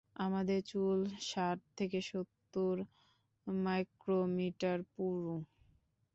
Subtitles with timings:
[0.17, 0.99] আমাদের চুল
[1.29, 2.75] ষাট থেকে সত্তর
[3.47, 5.35] মাইক্রোমিটার পুরু।